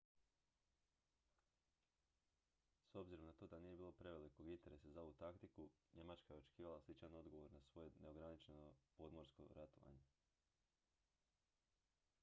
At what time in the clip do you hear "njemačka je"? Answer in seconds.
5.95-6.39